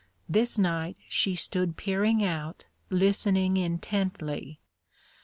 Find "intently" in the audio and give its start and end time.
3.55-4.59